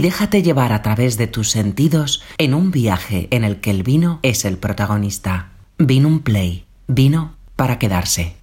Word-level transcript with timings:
Déjate 0.00 0.44
llevar 0.44 0.72
a 0.72 0.80
través 0.80 1.18
de 1.18 1.26
tus 1.26 1.50
sentidos 1.50 2.22
en 2.38 2.54
un 2.54 2.70
viaje 2.70 3.26
en 3.32 3.42
el 3.42 3.60
que 3.60 3.72
el 3.72 3.82
vino 3.82 4.20
es 4.22 4.44
el 4.44 4.56
protagonista. 4.56 5.48
Vino 5.76 6.20
Play. 6.22 6.66
Vino 6.86 7.32
para 7.56 7.80
quedarse. 7.80 8.36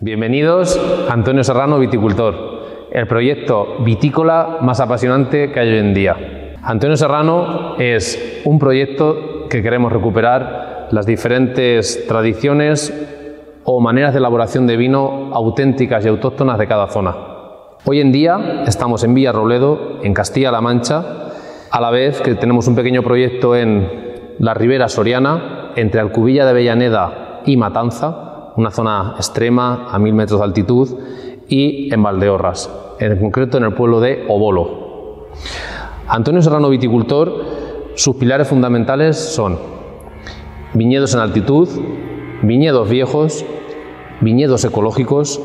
Bienvenidos 0.00 0.76
Antonio 1.08 1.44
Serrano, 1.44 1.78
viticultor, 1.78 2.88
el 2.90 3.06
proyecto 3.06 3.76
vitícola 3.84 4.58
más 4.60 4.80
apasionante 4.80 5.52
que 5.52 5.60
hay 5.60 5.68
hoy 5.68 5.78
en 5.78 5.94
día. 5.94 6.16
Antonio 6.64 6.96
Serrano 6.96 7.76
es 7.78 8.42
un 8.44 8.58
proyecto 8.58 9.46
que 9.48 9.62
queremos 9.62 9.92
recuperar 9.92 10.88
las 10.90 11.06
diferentes 11.06 12.08
tradiciones 12.08 12.92
o 13.62 13.78
maneras 13.78 14.14
de 14.14 14.18
elaboración 14.18 14.66
de 14.66 14.76
vino 14.76 15.32
auténticas 15.32 16.04
y 16.04 16.08
autóctonas 16.08 16.58
de 16.58 16.66
cada 16.66 16.88
zona. 16.88 17.27
Hoy 17.90 18.02
en 18.02 18.12
día 18.12 18.64
estamos 18.66 19.02
en 19.02 19.14
Villarrobledo, 19.14 20.00
en 20.02 20.12
Castilla-La 20.12 20.60
Mancha, 20.60 21.30
a 21.70 21.80
la 21.80 21.90
vez 21.90 22.20
que 22.20 22.34
tenemos 22.34 22.68
un 22.68 22.74
pequeño 22.74 23.02
proyecto 23.02 23.56
en 23.56 23.88
la 24.38 24.52
Ribera 24.52 24.90
Soriana, 24.90 25.72
entre 25.74 25.98
Alcubilla 25.98 26.44
de 26.44 26.50
Avellaneda 26.50 27.40
y 27.46 27.56
Matanza, 27.56 28.52
una 28.56 28.70
zona 28.70 29.14
extrema 29.16 29.88
a 29.90 29.98
mil 29.98 30.12
metros 30.12 30.40
de 30.40 30.44
altitud, 30.44 30.98
y 31.48 31.90
en 31.90 32.02
Valdeorras, 32.02 32.70
en 32.98 33.18
concreto 33.20 33.56
en 33.56 33.64
el 33.64 33.72
pueblo 33.72 34.00
de 34.00 34.26
Obolo. 34.28 35.28
Antonio 36.08 36.42
Serrano 36.42 36.68
Viticultor, 36.68 37.42
sus 37.94 38.16
pilares 38.16 38.48
fundamentales 38.48 39.16
son 39.16 39.58
viñedos 40.74 41.14
en 41.14 41.20
altitud, 41.20 41.66
viñedos 42.42 42.86
viejos, 42.86 43.46
viñedos 44.20 44.62
ecológicos 44.66 45.40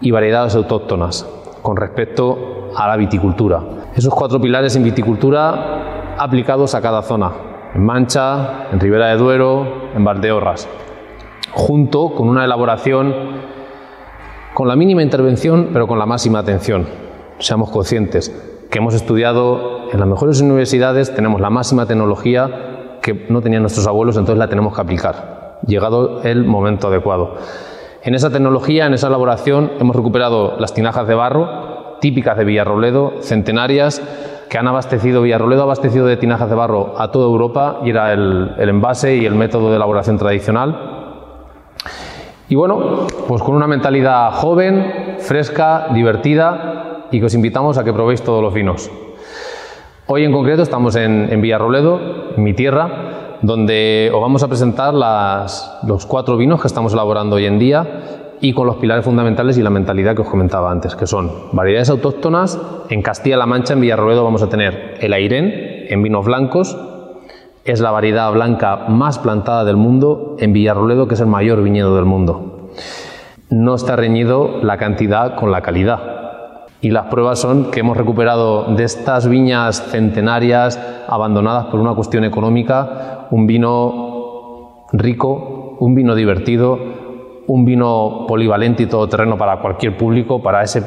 y 0.00 0.10
variedades 0.10 0.54
autóctonas 0.54 1.26
con 1.62 1.76
respecto 1.76 2.70
a 2.74 2.88
la 2.88 2.96
viticultura. 2.96 3.62
Esos 3.94 4.14
cuatro 4.14 4.40
pilares 4.40 4.76
en 4.76 4.84
viticultura 4.84 6.14
aplicados 6.18 6.74
a 6.74 6.80
cada 6.80 7.02
zona, 7.02 7.32
en 7.74 7.84
Mancha, 7.84 8.68
en 8.72 8.80
Ribera 8.80 9.08
de 9.08 9.16
Duero, 9.16 9.66
en 9.94 10.04
Valdeorras, 10.04 10.68
junto 11.52 12.14
con 12.14 12.28
una 12.28 12.44
elaboración 12.44 13.14
con 14.54 14.68
la 14.68 14.76
mínima 14.76 15.02
intervención, 15.02 15.70
pero 15.72 15.86
con 15.86 15.98
la 15.98 16.06
máxima 16.06 16.40
atención. 16.40 16.86
Seamos 17.38 17.70
conscientes 17.70 18.34
que 18.70 18.78
hemos 18.78 18.94
estudiado 18.94 19.90
en 19.90 19.98
las 19.98 20.08
mejores 20.08 20.40
universidades, 20.40 21.14
tenemos 21.14 21.40
la 21.40 21.50
máxima 21.50 21.86
tecnología 21.86 22.98
que 23.02 23.26
no 23.28 23.40
tenían 23.40 23.62
nuestros 23.62 23.86
abuelos, 23.86 24.16
entonces 24.16 24.38
la 24.38 24.48
tenemos 24.48 24.74
que 24.74 24.80
aplicar, 24.80 25.58
llegado 25.66 26.22
el 26.22 26.44
momento 26.44 26.88
adecuado. 26.88 27.36
En 28.02 28.14
esa 28.14 28.30
tecnología, 28.30 28.86
en 28.86 28.94
esa 28.94 29.08
elaboración, 29.08 29.72
hemos 29.78 29.94
recuperado 29.94 30.56
las 30.58 30.72
tinajas 30.72 31.06
de 31.06 31.14
barro, 31.14 31.98
típicas 32.00 32.34
de 32.38 32.44
Villarrobledo, 32.46 33.12
centenarias, 33.20 34.00
que 34.48 34.56
han 34.56 34.66
abastecido, 34.66 35.20
Villarrobledo 35.20 35.60
ha 35.60 35.64
abastecido 35.64 36.06
de 36.06 36.16
tinajas 36.16 36.48
de 36.48 36.56
barro 36.56 36.94
a 36.96 37.10
toda 37.10 37.26
Europa 37.26 37.80
y 37.84 37.90
era 37.90 38.14
el, 38.14 38.54
el 38.58 38.70
envase 38.70 39.16
y 39.16 39.26
el 39.26 39.34
método 39.34 39.68
de 39.68 39.76
elaboración 39.76 40.16
tradicional. 40.16 40.76
Y 42.48 42.54
bueno, 42.54 43.06
pues 43.28 43.42
con 43.42 43.54
una 43.54 43.66
mentalidad 43.66 44.32
joven, 44.32 45.16
fresca, 45.18 45.88
divertida 45.92 47.06
y 47.10 47.20
que 47.20 47.26
os 47.26 47.34
invitamos 47.34 47.76
a 47.76 47.84
que 47.84 47.92
probéis 47.92 48.22
todos 48.22 48.42
los 48.42 48.54
vinos. 48.54 48.90
Hoy 50.06 50.24
en 50.24 50.32
concreto 50.32 50.62
estamos 50.62 50.96
en, 50.96 51.28
en 51.30 51.40
Villarrobledo, 51.42 52.00
en 52.34 52.42
mi 52.42 52.54
tierra, 52.54 53.09
donde 53.42 54.10
os 54.12 54.20
vamos 54.20 54.42
a 54.42 54.48
presentar 54.48 54.94
los 54.94 56.06
cuatro 56.06 56.36
vinos 56.36 56.60
que 56.60 56.66
estamos 56.66 56.92
elaborando 56.92 57.36
hoy 57.36 57.46
en 57.46 57.58
día 57.58 57.86
y 58.40 58.52
con 58.52 58.66
los 58.66 58.76
pilares 58.76 59.04
fundamentales 59.04 59.58
y 59.58 59.62
la 59.62 59.70
mentalidad 59.70 60.14
que 60.14 60.22
os 60.22 60.28
comentaba 60.28 60.70
antes, 60.70 60.96
que 60.96 61.06
son 61.06 61.30
variedades 61.52 61.90
autóctonas. 61.90 62.58
En 62.88 63.02
Castilla-La 63.02 63.46
Mancha, 63.46 63.74
en 63.74 63.80
Villarroledo, 63.80 64.24
vamos 64.24 64.42
a 64.42 64.48
tener 64.48 64.96
el 65.00 65.12
Airén 65.12 65.86
en 65.88 66.02
vinos 66.02 66.24
blancos. 66.24 66.76
Es 67.64 67.80
la 67.80 67.90
variedad 67.90 68.32
blanca 68.32 68.86
más 68.88 69.18
plantada 69.18 69.64
del 69.64 69.76
mundo 69.76 70.36
en 70.38 70.52
Villarroledo, 70.52 71.06
que 71.06 71.14
es 71.14 71.20
el 71.20 71.26
mayor 71.26 71.62
viñedo 71.62 71.94
del 71.96 72.06
mundo. 72.06 72.70
No 73.50 73.74
está 73.74 73.96
reñido 73.96 74.60
la 74.62 74.78
cantidad 74.78 75.34
con 75.34 75.50
la 75.50 75.60
calidad. 75.60 76.20
Y 76.80 76.90
las 76.90 77.06
pruebas 77.06 77.38
son 77.38 77.70
que 77.70 77.80
hemos 77.80 77.98
recuperado 77.98 78.74
de 78.74 78.84
estas 78.84 79.28
viñas 79.28 79.82
centenarias 79.90 80.80
abandonadas 81.10 81.66
por 81.66 81.80
una 81.80 81.94
cuestión 81.94 82.24
económica 82.24 83.26
un 83.30 83.46
vino 83.46 84.86
rico, 84.92 85.76
un 85.80 85.94
vino 85.94 86.14
divertido, 86.14 86.78
un 87.46 87.64
vino 87.64 88.24
polivalente 88.26 88.84
y 88.84 88.86
todoterreno 88.86 89.36
para 89.36 89.60
cualquier 89.60 89.96
público, 89.96 90.42
para 90.42 90.62
ese, 90.62 90.82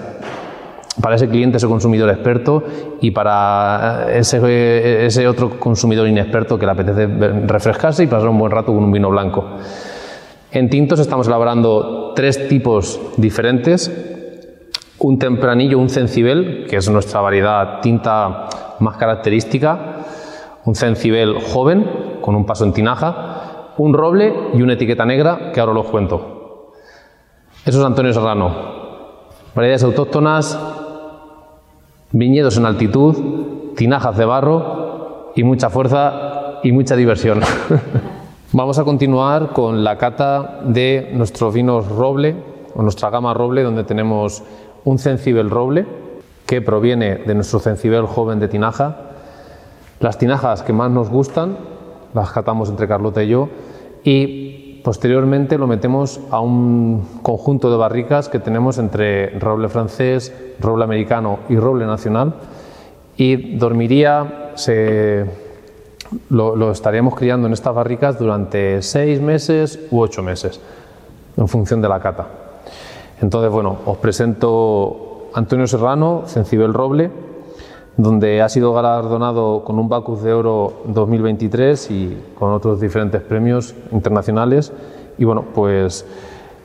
para 1.01 1.15
ese 1.15 1.29
cliente, 1.29 1.57
ese 1.57 1.67
consumidor 1.67 2.09
experto 2.09 2.63
y 3.01 3.11
para 3.11 4.07
ese, 4.13 5.05
ese 5.05 5.27
otro 5.27 5.59
consumidor 5.59 6.07
inexperto 6.07 6.57
que 6.57 6.65
le 6.65 6.71
apetece 6.71 7.07
refrescarse 7.47 8.03
y 8.03 8.07
pasar 8.07 8.29
un 8.29 8.39
buen 8.39 8.51
rato 8.51 8.73
con 8.73 8.83
un 8.83 8.91
vino 8.91 9.09
blanco. 9.09 9.45
En 10.51 10.69
tintos 10.69 10.99
estamos 10.99 11.27
elaborando 11.27 12.13
tres 12.15 12.47
tipos 12.47 12.99
diferentes 13.17 14.11
un 15.03 15.19
tempranillo, 15.19 15.79
un 15.79 15.89
cencibel, 15.89 16.65
que 16.69 16.77
es 16.77 16.89
nuestra 16.89 17.19
variedad 17.19 17.81
tinta 17.81 18.47
más 18.79 18.95
característica, 18.95 19.92
un 20.65 20.75
cencibel 20.75 21.41
joven 21.41 22.19
con 22.21 22.35
un 22.35 22.45
paso 22.45 22.63
en 22.63 22.73
tinaja, 22.73 23.73
un 23.77 23.93
roble 23.93 24.33
y 24.53 24.61
una 24.61 24.73
etiqueta 24.73 25.05
negra 25.05 25.51
que 25.51 25.59
ahora 25.59 25.79
os 25.79 25.87
cuento. 25.87 26.71
Eso 27.65 27.79
es 27.79 27.85
Antonio 27.85 28.13
Serrano. 28.13 28.53
Variedades 29.55 29.83
autóctonas, 29.83 30.59
viñedos 32.11 32.57
en 32.57 32.65
altitud, 32.65 33.73
tinajas 33.75 34.17
de 34.17 34.25
barro 34.25 35.31
y 35.35 35.43
mucha 35.43 35.69
fuerza 35.69 36.59
y 36.63 36.71
mucha 36.71 36.95
diversión. 36.95 37.41
Vamos 38.51 38.77
a 38.77 38.83
continuar 38.83 39.49
con 39.49 39.83
la 39.83 39.97
cata 39.97 40.61
de 40.63 41.11
nuestros 41.13 41.53
vinos 41.53 41.87
roble, 41.87 42.35
o 42.75 42.81
nuestra 42.83 43.09
gama 43.09 43.33
roble, 43.33 43.63
donde 43.63 43.83
tenemos 43.83 44.43
un 44.83 44.99
cencibel 44.99 45.49
roble 45.49 45.85
que 46.45 46.61
proviene 46.61 47.15
de 47.15 47.33
nuestro 47.33 47.59
cencibel 47.59 48.05
joven 48.05 48.39
de 48.39 48.47
tinaja. 48.47 49.12
Las 50.03 50.17
tinajas 50.17 50.63
que 50.63 50.73
más 50.73 50.91
nos 50.91 51.09
gustan 51.09 51.55
las 52.13 52.29
catamos 52.29 52.69
entre 52.69 52.89
Carlota 52.89 53.23
y 53.23 53.29
yo 53.29 53.47
y 54.03 54.81
posteriormente 54.83 55.57
lo 55.57 55.65
metemos 55.65 56.19
a 56.29 56.41
un 56.41 57.21
conjunto 57.21 57.71
de 57.71 57.77
barricas 57.77 58.27
que 58.27 58.39
tenemos 58.39 58.79
entre 58.79 59.39
roble 59.39 59.69
francés, 59.69 60.35
roble 60.59 60.83
americano 60.83 61.39
y 61.47 61.55
roble 61.55 61.85
nacional 61.85 62.33
y 63.15 63.55
dormiría, 63.55 64.51
se, 64.55 65.25
lo, 66.29 66.57
lo 66.57 66.71
estaríamos 66.71 67.15
criando 67.15 67.47
en 67.47 67.53
estas 67.53 67.73
barricas 67.73 68.19
durante 68.19 68.81
seis 68.81 69.21
meses 69.21 69.87
u 69.89 70.01
ocho 70.01 70.21
meses 70.21 70.59
en 71.37 71.47
función 71.47 71.81
de 71.81 71.87
la 71.87 72.01
cata. 72.01 72.27
Entonces, 73.21 73.49
bueno, 73.49 73.77
os 73.85 73.97
presento 73.99 75.29
Antonio 75.33 75.65
Serrano, 75.65 76.23
Cencibel 76.27 76.73
Roble, 76.73 77.09
donde 77.97 78.41
ha 78.41 78.49
sido 78.49 78.73
galardonado 78.73 79.63
con 79.63 79.77
un 79.77 79.87
Bacus 79.87 80.23
de 80.23 80.33
Oro 80.33 80.81
2023 80.85 81.91
y 81.91 82.17
con 82.37 82.51
otros 82.51 82.81
diferentes 82.81 83.21
premios 83.21 83.75
internacionales. 83.91 84.73
Y 85.17 85.25
bueno, 85.25 85.43
pues 85.53 86.05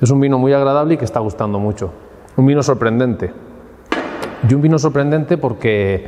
es 0.01 0.11
un 0.11 0.21
vino 0.21 0.39
muy 0.39 0.53
agradable 0.53 0.95
y 0.95 0.97
que 0.97 1.05
está 1.05 1.21
gustando 1.21 1.59
mucho. 1.59 1.91
Un 2.37 2.47
vino 2.47 2.63
sorprendente. 2.63 3.33
Y 4.49 4.55
un 4.55 4.63
vino 4.63 4.79
sorprendente 4.79 5.37
porque 5.37 6.07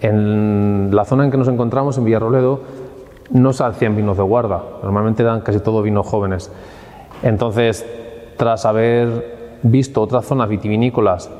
en 0.00 0.90
la 0.92 1.04
zona 1.04 1.24
en 1.24 1.30
que 1.30 1.36
nos 1.36 1.48
encontramos, 1.48 1.96
en 1.98 2.04
Villarroledo, 2.04 2.60
no 3.30 3.52
se 3.52 3.64
hacían 3.64 3.94
vinos 3.94 4.16
de 4.16 4.22
guarda. 4.22 4.62
Normalmente 4.82 5.22
dan 5.22 5.42
casi 5.42 5.60
todos 5.60 5.84
vinos 5.84 6.06
jóvenes. 6.06 6.50
Entonces, 7.22 7.86
tras 8.36 8.64
haber 8.66 9.58
visto 9.62 10.02
otras 10.02 10.24
zonas 10.24 10.48
vitivinícolas 10.48 11.30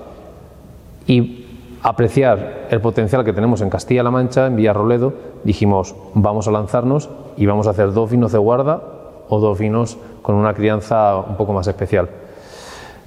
y 1.07 1.46
apreciar 1.83 2.67
el 2.71 2.81
potencial 2.81 3.25
que 3.25 3.33
tenemos 3.33 3.61
en 3.61 3.71
Castilla-La 3.71 4.11
Mancha, 4.11 4.47
en 4.47 4.57
Villarroledo, 4.57 5.13
dijimos, 5.45 5.95
vamos 6.15 6.49
a 6.49 6.51
lanzarnos 6.51 7.09
y 7.37 7.47
vamos 7.47 7.67
a 7.67 7.71
hacer 7.71 7.93
dos 7.93 8.11
vinos 8.11 8.33
de 8.33 8.39
guarda 8.39 8.83
o 9.29 9.41
dos 9.41 9.59
vinos 9.59 9.99
con 10.23 10.35
una 10.35 10.55
crianza 10.55 11.17
un 11.17 11.37
poco 11.37 11.53
más 11.53 11.67
especial. 11.67 12.09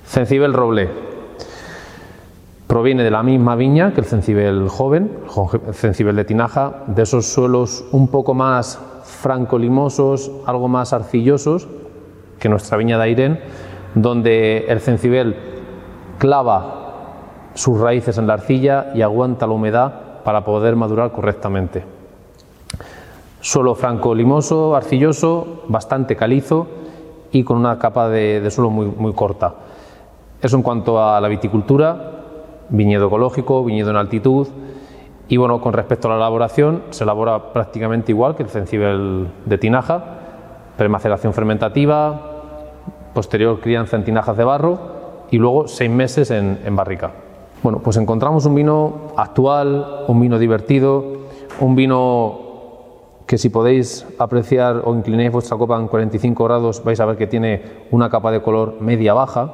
Cencibel 0.05 0.53
Roble 0.53 0.89
proviene 2.67 3.03
de 3.03 3.11
la 3.11 3.23
misma 3.23 3.55
viña 3.55 3.94
que 3.94 4.01
el 4.01 4.05
cencibel 4.05 4.69
joven, 4.69 5.11
el 5.67 5.73
cencibel 5.73 6.15
de 6.15 6.25
tinaja, 6.25 6.83
de 6.88 7.03
esos 7.03 7.25
suelos 7.25 7.85
un 7.91 8.09
poco 8.09 8.33
más 8.33 8.79
franco-limosos, 9.03 10.31
algo 10.45 10.67
más 10.67 10.94
arcillosos 10.94 11.67
que 12.39 12.47
nuestra 12.47 12.77
viña 12.77 12.97
de 12.97 13.03
Airén, 13.03 13.39
donde 13.95 14.65
el 14.67 14.79
cencibel 14.79 15.35
clava 16.19 16.78
sus 17.53 17.79
raíces 17.79 18.17
en 18.17 18.27
la 18.27 18.33
arcilla 18.33 18.91
y 18.93 19.01
aguanta 19.01 19.47
la 19.47 19.53
humedad 19.53 19.93
para 20.23 20.43
poder 20.43 20.75
madurar 20.75 21.11
correctamente. 21.11 21.83
Suelo 23.41 23.73
franco 23.75 24.13
limoso, 24.13 24.75
arcilloso, 24.75 25.63
bastante 25.67 26.15
calizo 26.15 26.67
y 27.31 27.43
con 27.43 27.57
una 27.57 27.79
capa 27.79 28.09
de, 28.09 28.45
suelo 28.51 28.69
muy, 28.69 29.13
corta. 29.13 29.55
Eso 30.41 30.57
en 30.57 30.63
cuanto 30.63 31.01
a 31.01 31.19
la 31.21 31.27
viticultura, 31.27 32.11
viñedo 32.69 33.07
ecológico, 33.07 33.63
viñedo 33.63 33.89
en 33.89 33.95
altitud 33.97 34.47
Y 35.27 35.37
bueno, 35.37 35.61
con 35.61 35.73
respecto 35.73 36.07
a 36.07 36.11
la 36.11 36.17
elaboración, 36.17 36.83
se 36.89 37.03
elabora 37.03 37.53
prácticamente 37.53 38.11
igual 38.11 38.35
que 38.35 38.43
el 38.43 38.49
cencibel 38.49 39.27
de 39.45 39.57
tinaja, 39.57 40.03
premaceración 40.77 41.33
fermentativa, 41.33 42.21
posterior 43.13 43.59
crianza 43.59 43.95
en 43.95 44.03
tinajas 44.03 44.35
de 44.37 44.43
barro 44.43 44.79
y 45.31 45.37
luego 45.37 45.67
seis 45.67 45.91
meses 45.91 46.31
en 46.31 46.75
barrica. 46.75 47.11
Bueno, 47.61 47.79
pues 47.79 47.97
encontramos 47.97 48.45
un 48.45 48.56
vino 48.56 49.11
actual, 49.17 50.06
un 50.07 50.21
vino 50.21 50.39
divertido, 50.39 51.03
un 51.59 51.75
vino 51.75 52.39
que 53.25 53.38
si 53.38 53.50
podéis 53.50 54.07
apreciar 54.17 54.83
o 54.85 54.95
inclinéis 54.95 55.33
vuestra 55.33 55.57
copa 55.57 55.77
en 55.77 55.89
45 55.89 56.41
grados 56.45 56.81
vais 56.85 57.00
a 57.01 57.06
ver 57.06 57.17
que 57.17 57.27
tiene 57.27 57.61
una 57.91 58.09
capa 58.09 58.31
de 58.31 58.41
color 58.41 58.77
media 58.79 59.13
baja. 59.13 59.51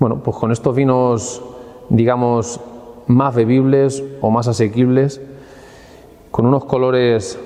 Bueno, 0.00 0.24
pues 0.24 0.36
con 0.36 0.50
estos 0.50 0.74
vinos, 0.74 1.40
digamos, 1.88 2.60
más 3.06 3.32
bebibles 3.32 4.02
o 4.20 4.30
más 4.30 4.48
asequibles, 4.48 5.20
con 6.32 6.46
unos 6.46 6.64
colores 6.64 7.38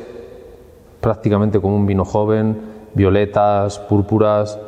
prácticamente 1.03 1.61
como 1.61 1.77
un 1.77 1.85
vino 1.85 2.07
joven, 2.07 2.59
violetas, 2.95 3.81
púrpuras, 3.81 4.59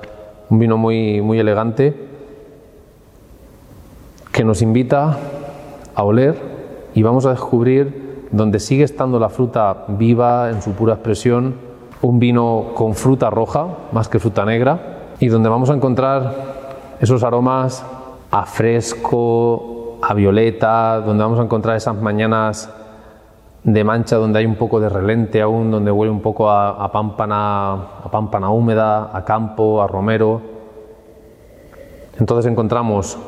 un 0.50 0.58
vino 0.58 0.76
muy, 0.76 1.22
muy 1.22 1.38
elegante 1.38 2.05
que 4.36 4.44
nos 4.44 4.60
invita 4.60 5.16
a 5.94 6.04
oler 6.04 6.36
y 6.92 7.02
vamos 7.02 7.24
a 7.24 7.30
descubrir 7.30 8.26
donde 8.30 8.60
sigue 8.60 8.84
estando 8.84 9.18
la 9.18 9.30
fruta 9.30 9.86
viva 9.88 10.50
en 10.50 10.60
su 10.60 10.72
pura 10.72 10.92
expresión, 10.92 11.54
un 12.02 12.18
vino 12.18 12.72
con 12.74 12.94
fruta 12.94 13.30
roja 13.30 13.66
más 13.92 14.10
que 14.10 14.18
fruta 14.18 14.44
negra 14.44 15.14
y 15.20 15.28
donde 15.28 15.48
vamos 15.48 15.70
a 15.70 15.74
encontrar 15.74 16.34
esos 17.00 17.22
aromas 17.22 17.82
a 18.30 18.44
fresco, 18.44 20.00
a 20.02 20.12
violeta, 20.12 21.00
donde 21.00 21.24
vamos 21.24 21.40
a 21.40 21.44
encontrar 21.44 21.74
esas 21.74 21.96
mañanas 21.96 22.70
de 23.64 23.84
mancha 23.84 24.16
donde 24.16 24.40
hay 24.40 24.44
un 24.44 24.56
poco 24.56 24.80
de 24.80 24.90
relente 24.90 25.40
aún, 25.40 25.70
donde 25.70 25.90
huele 25.90 26.12
un 26.12 26.20
poco 26.20 26.50
a, 26.50 26.72
a, 26.72 26.84
a 26.84 28.10
pámpana 28.10 28.50
húmeda, 28.50 29.16
a 29.16 29.24
campo, 29.24 29.80
a 29.80 29.86
romero. 29.86 30.42
Entonces 32.18 32.52
encontramos 32.52 33.18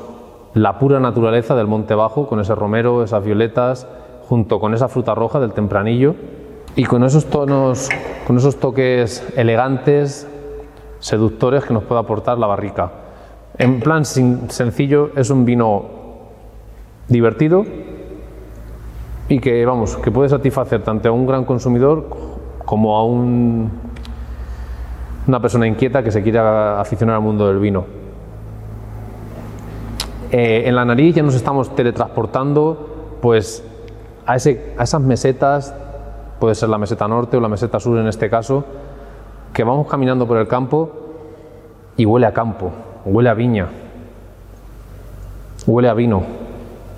la 0.54 0.78
pura 0.78 1.00
naturaleza 1.00 1.54
del 1.54 1.66
monte 1.66 1.94
bajo, 1.94 2.26
con 2.26 2.40
ese 2.40 2.54
romero, 2.54 3.02
esas 3.02 3.24
violetas, 3.24 3.86
junto 4.28 4.60
con 4.60 4.74
esa 4.74 4.88
fruta 4.88 5.14
roja 5.14 5.40
del 5.40 5.52
tempranillo, 5.52 6.14
y 6.76 6.84
con 6.84 7.04
esos 7.04 7.26
tonos, 7.26 7.88
con 8.26 8.36
esos 8.36 8.56
toques 8.56 9.26
elegantes, 9.36 10.28
seductores 11.00 11.64
que 11.64 11.74
nos 11.74 11.84
puede 11.84 12.00
aportar 12.00 12.38
la 12.38 12.46
barrica. 12.46 12.92
En 13.56 13.80
plan 13.80 14.04
sencillo, 14.04 15.10
es 15.16 15.30
un 15.30 15.44
vino 15.44 15.86
divertido, 17.08 17.64
y 19.28 19.40
que, 19.40 19.64
vamos, 19.66 19.96
que 19.96 20.10
puede 20.10 20.28
satisfacer 20.28 20.82
tanto 20.82 21.08
a 21.08 21.12
un 21.12 21.26
gran 21.26 21.44
consumidor 21.44 22.06
como 22.64 22.96
a 22.96 23.04
un, 23.04 23.70
una 25.26 25.40
persona 25.40 25.66
inquieta 25.66 26.02
que 26.02 26.10
se 26.10 26.22
quiera 26.22 26.80
aficionar 26.80 27.16
al 27.16 27.22
mundo 27.22 27.46
del 27.46 27.58
vino. 27.58 27.97
Eh, 30.30 30.64
en 30.66 30.75
la 30.76 30.84
nariz 30.84 31.14
ya 31.14 31.22
nos 31.22 31.34
estamos 31.34 31.75
teletransportando 31.75 33.16
pues, 33.22 33.64
a, 34.26 34.36
ese, 34.36 34.75
esas 34.78 35.00
mesetas, 35.00 35.75
puede 36.38 36.54
ser 36.54 36.69
la 36.69 36.78
meseta 36.78 37.08
norte 37.08 37.36
o 37.36 37.40
la 37.40 37.48
meseta 37.48 37.80
sur 37.80 37.98
en 37.98 38.06
este 38.06 38.28
caso, 38.28 38.64
que 39.52 39.64
vamos 39.64 39.86
caminando 39.86 40.26
por 40.26 40.36
el 40.36 40.46
campo 40.46 40.90
y 41.96 42.04
huele 42.04 42.26
a 42.26 42.32
campo, 42.32 42.70
huele 43.04 43.30
a 43.30 43.34
viña, 43.34 43.69
huele 45.66 45.88
a 45.88 45.94
vino. 45.94 46.22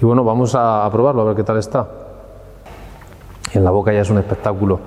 Y 0.00 0.05
bueno, 0.05 0.25
vamos 0.25 0.55
a 0.55 0.88
probarlo 0.91 1.23
a 1.23 1.25
ver 1.26 1.37
qué 1.37 1.44
tal 1.44 1.59
está 1.59 2.00
en 3.53 3.65
la 3.65 3.71
boca 3.71 3.93
ya 3.93 4.00
es 4.00 4.11
un 4.11 4.19
espectáculo 4.19 4.79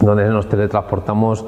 donde 0.00 0.28
nos 0.28 0.48
teletransportamos. 0.48 1.44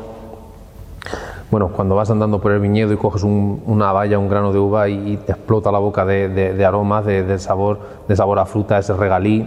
Bueno, 1.54 1.68
cuando 1.68 1.94
vas 1.94 2.10
andando 2.10 2.40
por 2.40 2.50
el 2.50 2.58
viñedo 2.58 2.92
y 2.92 2.96
coges 2.96 3.22
una 3.22 3.92
valla, 3.92 4.18
un 4.18 4.28
grano 4.28 4.52
de 4.52 4.58
uva 4.58 4.88
y, 4.88 5.16
te 5.18 5.30
explota 5.30 5.70
la 5.70 5.78
boca 5.78 6.04
de, 6.04 6.64
aromas, 6.66 7.06
de, 7.06 7.38
sabor, 7.38 7.78
de 8.08 8.16
sabor 8.16 8.40
a 8.40 8.44
fruta, 8.44 8.76
ese 8.76 8.92
regalí, 8.92 9.46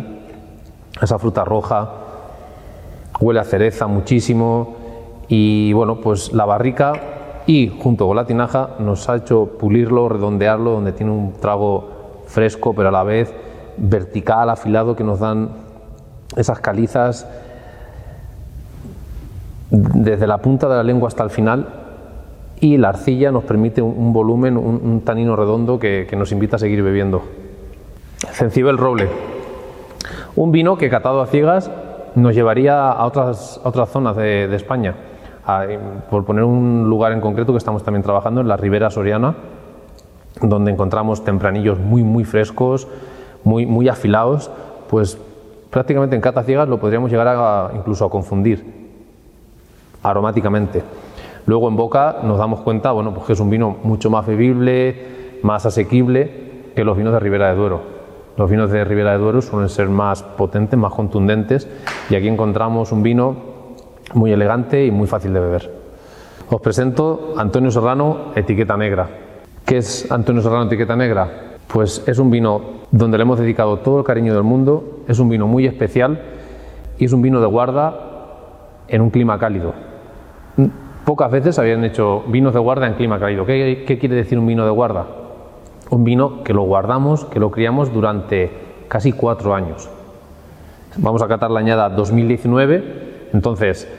esa 1.01 1.19
fruta 1.19 1.43
roja, 1.43 1.89
huele 3.19 3.41
a 3.41 3.43
cereza 3.43 3.87
muchísimo. 3.87 4.77
Y 5.27 5.73
bueno, 5.73 5.99
pues 5.99 6.31
la 6.31 6.45
barrica 6.45 6.93
y 7.45 7.77
junto 7.77 8.07
con 8.07 8.15
la 8.15 8.23
tinaja 8.23 8.69
nos 8.79 9.09
ha 9.09 9.17
hecho 9.17 9.57
pulirlo, 9.59 10.07
redondearlo, 10.07 10.71
donde 10.71 10.93
tiene 10.93 11.11
un 11.11 11.33
trago 11.33 12.21
fresco 12.27 12.73
pero 12.73 12.87
a 12.87 12.91
la 12.93 13.03
vez 13.03 13.33
vertical, 13.75 14.49
afilado 14.49 14.95
que 14.95 15.03
nos 15.03 15.19
dan 15.19 15.49
esas 16.37 16.61
calizas 16.61 17.27
desde 19.71 20.25
la 20.25 20.37
punta 20.37 20.69
de 20.69 20.75
la 20.77 20.83
lengua 20.83 21.09
hasta 21.09 21.25
el 21.25 21.31
final 21.31 21.83
y 22.59 22.77
la 22.77 22.89
arcilla 22.89 23.31
nos 23.31 23.43
permite 23.43 23.81
un, 23.81 24.13
volumen, 24.13 24.57
un, 24.57 25.01
tanino 25.01 25.35
redondo 25.35 25.79
que, 25.79 26.07
nos 26.17 26.31
invita 26.31 26.55
a 26.55 26.59
seguir 26.59 26.81
bebiendo. 26.81 27.21
Cencibel 28.31 28.77
roble, 28.77 29.09
un 30.35 30.51
vino 30.51 30.77
que 30.77 30.89
catado 30.89 31.21
a 31.21 31.27
ciegas 31.27 31.69
nos 32.15 32.33
llevaría 32.33 32.89
a 32.89 33.05
otras, 33.05 33.61
otras 33.63 33.89
zonas 33.89 34.15
de, 34.15 34.53
España. 34.55 34.95
por 36.09 36.25
poner 36.25 36.43
un 36.43 36.89
lugar 36.89 37.11
en 37.11 37.21
concreto 37.21 37.51
que 37.51 37.59
estamos 37.59 37.83
también 37.83 38.03
trabajando 38.03 38.41
en 38.41 38.47
la 38.47 38.57
Ribera 38.57 38.89
Soriana, 38.89 39.35
donde 40.41 40.71
encontramos 40.71 41.23
tempranillos 41.23 41.79
muy 41.79 42.03
muy 42.03 42.23
frescos, 42.23 42.87
muy, 43.43 43.65
muy 43.65 43.87
afilados, 43.87 44.49
pues 44.89 45.17
prácticamente 45.69 46.15
en 46.15 46.21
cata 46.21 46.43
ciegas 46.43 46.67
lo 46.67 46.79
podríamos 46.79 47.11
llegar 47.11 47.27
a, 47.27 47.71
incluso 47.75 48.05
a 48.05 48.09
confundir 48.09 48.65
aromáticamente. 50.01 50.81
Luego 51.47 51.69
en 51.69 51.77
boca 51.77 52.17
nos 52.23 52.37
damos 52.37 52.59
cuenta, 52.59 52.91
bueno, 52.91 53.13
pues 53.13 53.25
que 53.25 53.33
es 53.33 53.39
un 53.39 53.49
vino 53.49 53.77
mucho 53.83 54.09
más 54.09 54.27
bebible, 54.27 55.39
más 55.43 55.65
asequible 55.65 56.71
que 56.75 56.83
los 56.83 56.97
vinos 56.97 57.13
de 57.13 57.21
Ribera 57.21 57.49
de 57.49 57.55
Duero. 57.55 57.81
Los 58.35 58.49
vinos 58.49 58.69
de 58.69 58.83
Ribera 58.83 59.13
de 59.13 59.17
Duero 59.17 59.41
suelen 59.41 59.69
ser 59.69 59.87
más 59.87 60.23
potentes, 60.23 60.77
más 60.77 60.93
contundentes 60.93 61.65
y 62.09 62.15
aquí 62.15 62.27
encontramos 62.27 62.91
un 62.91 63.01
vino 63.01 63.35
muy 64.13 64.33
elegante 64.33 64.85
y 64.85 64.91
muy 64.91 65.07
fácil 65.07 65.31
de 65.31 65.39
beber. 65.39 65.71
Os 66.49 66.59
presento 66.59 67.33
Antonio 67.37 67.71
Serrano, 67.71 68.33
etiqueta 68.35 68.75
negra. 68.75 69.07
¿Qué 69.65 69.77
es 69.77 70.11
Antonio 70.11 70.41
Serrano, 70.41 70.65
etiqueta 70.65 70.97
negra? 70.97 71.29
Pues 71.67 72.03
es 72.07 72.19
un 72.19 72.29
vino 72.29 72.61
donde 72.91 73.17
le 73.17 73.21
hemos 73.21 73.39
dedicado 73.39 73.77
todo 73.77 73.99
el 73.99 74.05
cariño 74.05 74.33
del 74.33 74.43
mundo, 74.43 74.99
es 75.07 75.17
un 75.17 75.29
vino 75.29 75.47
muy 75.47 75.65
especial 75.65 76.19
y 76.97 77.05
es 77.05 77.13
un 77.13 77.21
vino 77.21 77.39
de 77.39 77.47
guarda 77.47 77.97
en 78.89 78.99
un 79.01 79.11
clima 79.11 79.39
cálido. 79.39 79.87
Pocas 81.07 81.31
veces 81.31 81.57
habían 81.57 81.85
hecho 81.85 82.25
vinos 82.27 82.53
de 82.53 82.59
guarda 82.59 82.85
en 82.85 82.95
clima 82.95 83.17
cálido. 83.17 83.45
¿Qué, 83.45 83.97
quiere 83.97 84.13
decir 84.13 84.37
un 84.37 84.45
vino 84.45 84.65
de 84.65 84.71
guarda? 84.71 85.05
Un 85.89 86.03
vino 86.03 86.43
que 86.43 86.53
lo 86.53 86.63
guardamos, 86.63 87.23
que 87.23 87.39
lo 87.39 87.49
criamos 87.49 87.93
durante 87.93 88.51
casi 88.89 89.13
cuatro 89.13 89.55
años. 89.55 89.89
Vamos 90.97 91.21
a 91.21 91.29
catar 91.29 91.49
la 91.49 91.61
añada 91.61 91.87
2019, 91.87 93.29
entonces 93.31 93.89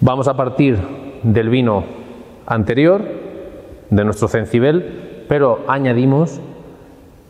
vamos 0.00 0.26
a 0.26 0.36
partir 0.36 0.80
del 1.22 1.48
vino 1.48 1.84
anterior, 2.44 3.02
de 3.88 4.04
nuestro 4.04 4.26
cencibel, 4.26 5.26
pero 5.28 5.60
añadimos 5.68 6.40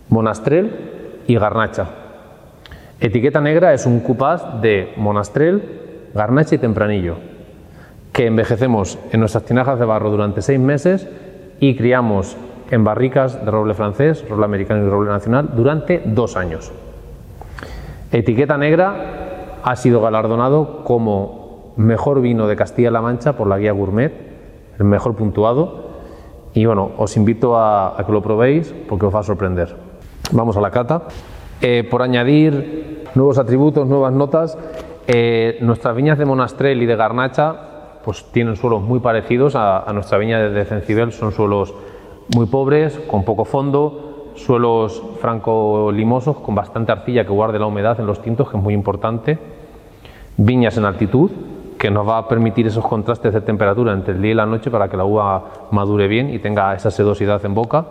Monastrel 0.08 1.22
y 1.26 1.34
Garnacha. 1.34 1.90
Etiqueta 2.99 3.42
negra 3.42 3.75
es 3.75 3.84
un 3.84 4.00
cupaz 4.00 4.62
de 4.62 4.94
Monastrel, 4.96 6.08
Garnacha 6.14 6.54
y 6.54 6.58
Tempranillo, 6.58 7.29
que 8.20 8.26
envejecemos 8.26 8.98
en 9.12 9.20
nuestras 9.20 9.44
tinajas 9.44 9.78
de 9.78 9.86
barro 9.86 10.10
durante 10.10 10.42
seis 10.42 10.60
meses 10.60 11.08
y 11.58 11.74
criamos 11.74 12.36
en 12.70 12.84
barricas 12.84 13.42
de 13.42 13.50
roble 13.50 13.72
francés, 13.72 14.28
roble 14.28 14.44
americano 14.44 14.84
y 14.84 14.90
roble 14.90 15.08
nacional 15.08 15.52
durante 15.56 16.02
dos 16.04 16.36
años. 16.36 16.70
Etiqueta 18.12 18.58
negra 18.58 19.60
ha 19.62 19.74
sido 19.74 20.02
galardonado 20.02 20.84
como 20.84 21.72
mejor 21.78 22.20
vino 22.20 22.46
de 22.46 22.56
Castilla-La 22.56 23.00
Mancha 23.00 23.38
por 23.38 23.46
la 23.46 23.56
guía 23.56 23.72
Gourmet, 23.72 24.12
el 24.78 24.84
mejor 24.84 25.16
puntuado. 25.16 25.88
Y 26.52 26.66
bueno, 26.66 26.90
os 26.98 27.16
invito 27.16 27.56
a, 27.56 27.96
que 28.04 28.12
lo 28.12 28.20
probéis 28.20 28.74
porque 28.86 29.06
os 29.06 29.14
va 29.14 29.20
a 29.20 29.22
sorprender. 29.22 29.74
Vamos 30.32 30.58
a 30.58 30.60
la 30.60 30.70
cata. 30.70 31.04
Eh, 31.62 31.88
por 31.90 32.02
añadir 32.02 33.02
nuevos 33.14 33.38
atributos, 33.38 33.88
nuevas 33.88 34.12
notas, 34.12 34.58
eh, 35.06 35.56
nuestras 35.62 35.96
viñas 35.96 36.18
de 36.18 36.26
Monastrel 36.26 36.82
y 36.82 36.84
de 36.84 36.96
Garnacha 36.96 37.69
pues 38.04 38.25
tienen 38.33 38.57
suelos 38.57 38.83
muy 38.83 39.00
parecidos 39.00 39.54
a, 39.57 39.85
nuestra 39.92 40.19
viña 40.19 40.38
de 40.38 40.64
Cencibel, 40.64 41.12
son 41.12 41.33
suelos 41.33 41.75
muy 42.35 42.47
pobres, 42.47 42.99
con 43.07 43.25
poco 43.25 43.45
fondo, 43.45 44.33
suelos 44.35 45.02
franco-limosos 45.21 46.38
con 46.38 46.54
bastante 46.54 46.92
arcilla 46.92 47.25
que 47.25 47.33
guarde 47.33 47.59
la 47.59 47.66
humedad 47.66 47.99
en 48.00 48.07
los 48.07 48.23
tintos, 48.23 48.50
que 48.50 48.57
es 48.57 48.62
muy 48.62 48.75
importante, 48.75 49.38
viñas 50.37 50.76
en 50.76 50.85
altitud, 50.85 51.30
que 51.78 51.90
nos 51.90 52.07
va 52.07 52.19
a 52.19 52.28
permitir 52.28 52.66
esos 52.66 52.87
contrastes 52.87 53.33
de 53.33 53.40
temperatura 53.40 53.92
entre 53.92 54.14
el 54.14 54.23
día 54.23 54.33
y 54.33 54.35
la 54.35 54.47
noche 54.47 54.71
para 54.71 54.88
que 54.88 54.97
la 54.97 55.04
uva 55.04 55.45
madure 55.71 56.09
bien 56.09 56.28
y 56.30 56.38
tenga 56.38 56.75
esa 56.75 56.90
sedosidad 56.90 57.45
en 57.45 57.54
boca. 57.54 57.87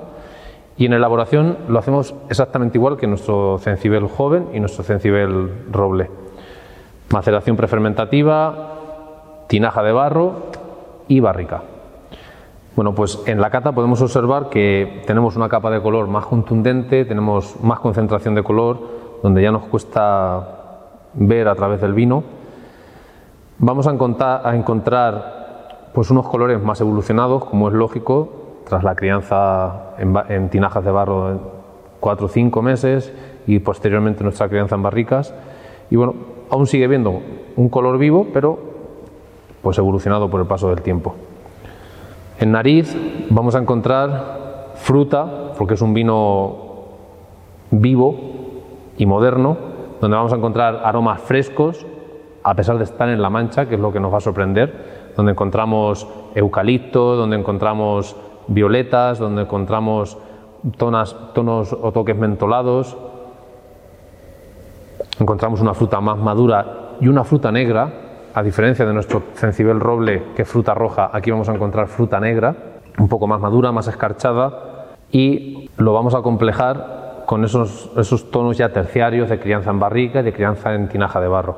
Y 0.78 0.86
en 0.86 0.94
elaboración 0.94 1.58
lo 1.68 1.80
hacemos 1.80 2.14
exactamente 2.30 2.78
igual 2.78 2.98
que 2.98 3.08
nuestro 3.08 3.58
cencibel 3.58 4.08
joven 4.08 4.50
y 4.54 4.60
nuestro 4.60 4.84
cencibel 4.84 5.66
roble. 5.72 6.10
Maceración 7.12 7.58
prefermentativa, 7.58 8.79
tinaja 9.50 9.82
de 9.82 9.92
barro 9.92 10.34
y 11.08 11.20
barrica. 11.20 11.64
Bueno, 12.76 12.94
pues 12.94 13.20
en 13.26 13.42
la 13.42 13.50
cata 13.50 13.72
podemos 13.72 14.00
observar 14.00 14.50
que 14.50 15.02
tenemos 15.08 15.36
una 15.36 15.50
capa 15.50 15.72
de 15.72 15.82
color 15.82 16.08
más 16.08 16.28
contundente, 16.28 17.04
tenemos 17.04 17.62
más 17.62 17.80
concentración 17.80 18.36
de 18.36 18.44
color, 18.44 18.80
donde 19.24 19.42
ya 19.42 19.52
nos 19.52 19.64
cuesta 19.64 20.48
ver 21.16 21.48
a 21.48 21.56
través 21.56 21.82
del 21.82 21.94
vino. 21.94 22.24
Vamos 23.58 23.88
a 23.88 23.92
encontrar, 23.92 25.90
pues 25.94 26.12
unos 26.12 26.28
colores 26.28 26.62
más 26.62 26.80
evolucionados, 26.80 27.44
como 27.46 27.70
es 27.70 27.74
lógico, 27.74 28.62
tras 28.70 28.84
la 28.84 28.96
crianza 28.96 29.96
en, 29.98 30.50
tinajas 30.50 30.86
de 30.86 30.92
barro 30.92 31.32
en 31.32 31.40
cuatro 32.00 32.28
o 32.28 32.30
cinco 32.30 32.62
meses 32.62 33.12
y 33.48 33.58
posteriormente 33.60 34.24
nuestra 34.24 34.48
crianza 34.48 34.76
en 34.76 34.84
barricas. 34.84 35.34
Y 35.90 35.96
bueno, 35.96 36.14
aún 36.52 36.68
sigue 36.68 36.88
viendo 36.88 37.20
un 37.56 37.68
color 37.70 37.98
vivo, 37.98 38.28
pero 38.32 38.70
pues 39.62 39.78
evolucionado 39.78 40.30
por 40.30 40.42
el 40.42 40.48
paso 40.48 40.70
del 40.70 40.82
tiempo. 40.82 41.16
En 42.40 42.52
nariz 42.52 42.96
vamos 43.30 43.56
a 43.56 43.60
encontrar 43.60 44.72
fruta, 44.76 45.54
porque 45.58 45.74
es 45.74 45.82
un 45.82 45.94
vino 45.94 46.56
vivo 47.72 48.16
y 48.98 49.06
moderno, 49.06 49.58
donde 50.00 50.16
vamos 50.16 50.32
a 50.34 50.38
encontrar 50.38 50.82
aromas 50.84 51.22
frescos, 51.22 51.86
a 52.44 52.56
pesar 52.56 52.78
de 52.78 52.86
estar 52.86 53.10
en 53.10 53.22
la 53.22 53.30
mancha, 53.30 53.68
que 53.68 53.76
es 53.76 53.82
lo 53.82 53.92
que 53.92 54.00
nos 54.00 54.14
va 54.14 54.18
a 54.18 54.22
sorprender, 54.22 55.12
donde 55.18 55.34
encontramos 55.34 56.08
eucalipto, 56.34 57.18
donde 57.18 57.36
encontramos 57.36 58.16
violetas, 58.48 59.20
donde 59.20 59.42
encontramos 59.42 60.18
tonos 60.78 61.74
o 61.74 61.92
toques 61.92 62.16
mentolados. 62.16 62.98
Encontramos 65.20 65.60
una 65.60 65.74
fruta 65.74 66.00
más 66.00 66.18
madura 66.18 66.96
y 67.02 67.10
una 67.10 67.26
fruta 67.26 67.52
negra, 67.52 67.92
a 68.34 68.44
diferencia 68.44 68.86
de 68.86 68.94
nuestro 68.94 69.24
cencibel 69.36 69.80
roble, 69.80 70.24
que 70.36 70.44
es 70.44 70.48
fruta 70.48 70.74
roja, 70.74 71.10
aquí 71.14 71.32
vamos 71.32 71.50
a 71.50 71.54
encontrar 71.54 71.88
fruta 71.88 72.20
negra, 72.20 72.56
un 72.98 73.08
poco 73.08 73.28
más 73.28 73.40
madura, 73.40 73.72
más 73.72 73.88
escarchada, 73.88 74.88
y 75.12 75.70
lo 75.78 75.94
vamos 75.94 76.14
a 76.14 76.22
complejar 76.22 77.24
con 77.26 77.44
esos, 77.46 78.32
tonos 78.32 78.58
ya 78.58 78.70
terciarios 78.70 79.30
de 79.30 79.40
crianza 79.40 79.70
en 79.70 79.80
barrica 79.80 80.22
y 80.22 80.24
de 80.24 80.34
crianza 80.34 80.74
en 80.74 80.90
tinaja 80.90 81.20
de 81.20 81.28
barro. 81.28 81.58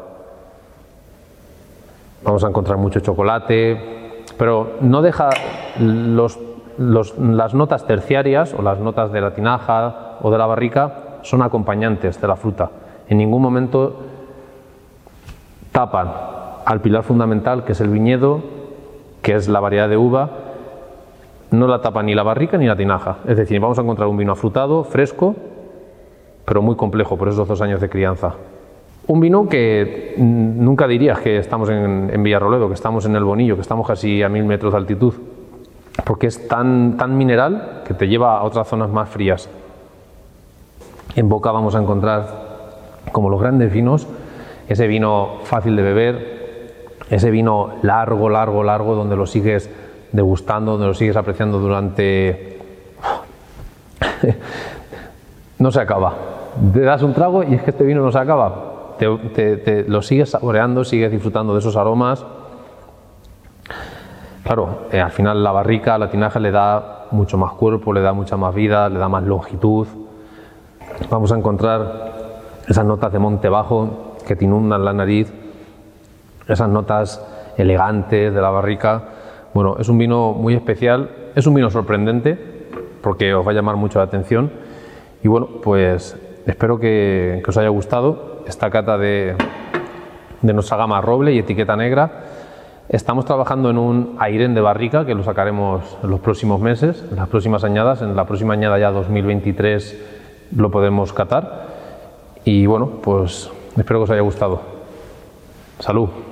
Vamos 2.23 2.43
a 2.43 2.49
encontrar 2.49 2.77
mucho 2.77 2.99
chocolate, 2.99 4.23
pero 4.37 4.73
no 4.81 5.01
deja 5.01 5.29
los 5.69 6.39
las 6.77 7.53
notas 7.53 7.85
terciarias 7.85 8.53
o 8.53 8.61
las 8.61 8.79
notas 8.79 9.11
de 9.11 9.21
la 9.21 9.33
tinaja 9.33 10.17
o 10.21 10.31
de 10.31 10.37
la 10.37 10.45
barrica 10.45 11.19
son 11.21 11.41
acompañantes 11.41 12.19
de 12.19 12.27
la 12.27 12.35
fruta. 12.35 12.69
En 13.07 13.17
ningún 13.17 13.41
momento 13.41 13.99
tapan 15.71 16.11
al 16.65 16.81
pilar 16.81 17.03
fundamental 17.03 17.63
que 17.63 17.73
es 17.73 17.81
el 17.81 17.89
viñedo, 17.89 18.41
que 19.21 19.35
es 19.35 19.47
la 19.47 19.59
variedad 19.59 19.89
de 19.89 19.97
uva, 19.97 20.29
no 21.51 21.67
la 21.67 21.81
tapa 21.81 22.01
ni 22.03 22.15
la 22.15 22.23
barrica 22.23 22.57
ni 22.57 22.65
la 22.65 22.75
tinaja. 22.75 23.17
Es 23.27 23.37
decir, 23.37 23.59
vamos 23.59 23.77
a 23.77 23.81
encontrar 23.81 24.07
un 24.07 24.17
vino 24.17 24.31
afrutado, 24.31 24.83
fresco, 24.83 25.35
pero 26.45 26.61
muy 26.61 26.75
complejo 26.75 27.17
por 27.17 27.27
esos 27.27 27.47
dos 27.47 27.61
años 27.61 27.81
de 27.81 27.89
crianza. 27.89 28.35
Un 29.07 29.19
vino 29.19 29.49
que 29.49 30.15
nunca 30.17 30.87
dirías 30.87 31.19
que 31.19 31.37
estamos 31.37 31.69
en, 31.69 32.09
en 32.13 32.23
Villarroledo, 32.23 32.67
que 32.67 32.75
estamos 32.75 33.05
en 33.05 33.15
el 33.15 33.23
Bonillo, 33.23 33.55
que 33.55 33.61
estamos 33.61 33.85
casi 33.85 34.23
a 34.23 34.29
mil 34.29 34.45
metros 34.45 34.73
de 34.73 34.77
altitud 34.77 35.13
porque 36.05 36.27
es 36.27 36.47
tan, 36.47 36.97
tan 36.97 37.17
mineral 37.17 37.83
que 37.85 37.93
te 37.93 38.07
lleva 38.07 38.37
a 38.37 38.43
otras 38.43 38.67
zonas 38.67 38.89
más 38.89 39.09
frías. 39.09 39.49
En 41.15 41.29
boca 41.29 41.51
vamos 41.51 41.75
a 41.75 41.81
encontrar, 41.81 42.27
como 43.11 43.29
los 43.29 43.41
grandes 43.41 43.71
vinos, 43.71 44.07
ese 44.67 44.87
vino 44.87 45.39
fácil 45.43 45.75
de 45.75 45.81
beber, 45.81 46.40
ese 47.11 47.29
vino 47.29 47.75
largo, 47.83 48.27
largo, 48.29 48.63
largo, 48.63 48.95
donde 48.95 49.15
lo 49.15 49.27
sigues 49.27 49.69
degustando, 50.11 50.71
donde 50.71 50.87
lo 50.87 50.95
sigues 50.95 51.15
apreciando 51.15 51.59
durante... 51.59 52.59
no 55.59 55.71
se 55.71 55.79
acaba. 55.79 56.15
Te 56.73 56.81
das 56.81 57.03
un 57.03 57.13
trago 57.13 57.43
y 57.43 57.53
es 57.53 57.61
que 57.61 57.69
este 57.69 57.83
vino 57.83 58.01
no 58.01 58.11
se 58.11 58.17
acaba. 58.17 58.95
te 58.97 59.85
lo 59.87 60.01
sigues 60.01 60.31
saboreando, 60.31 60.83
sigues 60.83 61.11
disfrutando 61.11 61.53
de 61.53 61.59
esos 61.59 61.75
aromas 61.75 62.25
Claro, 64.43 64.87
eh, 64.91 64.99
al 64.99 65.11
final 65.11 65.43
la 65.43 65.51
barrica, 65.51 65.97
la 65.97 66.09
tinaja 66.09 66.39
le 66.39 66.51
da 66.51 67.05
mucho 67.11 67.37
más 67.37 67.53
cuerpo, 67.53 67.93
le 67.93 68.01
da 68.01 68.11
mucha 68.11 68.37
más 68.37 68.53
vida, 68.55 68.89
le 68.89 68.97
da 68.97 69.07
más 69.07 69.23
longitud. 69.23 69.87
Vamos 71.09 71.31
a 71.31 71.37
encontrar 71.37 72.11
esas 72.67 72.83
notas 72.83 73.13
de 73.13 73.19
monte 73.19 73.49
bajo 73.49 74.15
que 74.27 74.35
te 74.35 74.45
inundan 74.45 74.83
la 74.83 74.93
nariz, 74.93 75.31
esas 76.51 76.69
notas 76.69 77.25
elegantes 77.57 78.33
de 78.33 78.41
la 78.41 78.49
barrica. 78.49 79.03
Bueno, 79.53 79.77
es 79.79 79.89
un 79.89 79.97
vino 79.97 80.33
muy 80.33 80.53
especial, 80.53 81.09
es 81.35 81.45
un 81.47 81.53
vino 81.53 81.69
sorprendente 81.69 82.37
porque 83.01 83.33
os 83.33 83.45
va 83.45 83.51
a 83.51 83.53
llamar 83.53 83.75
mucho 83.75 83.99
la 83.99 84.05
atención. 84.05 84.51
Y 85.23 85.27
bueno, 85.27 85.47
pues 85.61 86.17
espero 86.45 86.79
que, 86.79 87.41
os 87.47 87.57
haya 87.57 87.69
gustado 87.69 88.43
esta 88.47 88.69
cata 88.69 88.97
de, 88.97 89.35
de 90.41 90.53
nuestra 90.53 90.77
gama 90.77 91.01
roble 91.01 91.33
y 91.33 91.39
etiqueta 91.39 91.75
negra. 91.75 92.25
Estamos 92.89 93.25
trabajando 93.25 93.69
en 93.69 93.77
un 93.77 94.17
Airen 94.19 94.53
de 94.53 94.61
barrica 94.61 95.05
que 95.05 95.15
lo 95.15 95.23
sacaremos 95.23 95.97
en 96.03 96.09
los 96.09 96.19
próximos 96.19 96.59
meses, 96.59 97.05
en 97.09 97.15
las 97.15 97.29
próximas 97.29 97.63
añadas. 97.63 98.01
En 98.01 98.15
la 98.15 98.25
próxima 98.25 98.53
añada 98.53 98.77
ya 98.79 98.91
2023 98.91 100.49
lo 100.57 100.69
podemos 100.71 101.13
catar. 101.13 101.67
Y 102.43 102.65
bueno, 102.65 102.89
pues 103.01 103.49
espero 103.77 103.99
que 103.99 104.03
os 104.03 104.09
haya 104.09 104.21
gustado. 104.21 104.61
Salud. 105.79 106.30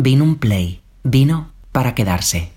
Vino 0.00 0.22
un 0.22 0.36
play. 0.36 0.80
Vino 1.02 1.50
para 1.72 1.96
quedarse. 1.96 2.52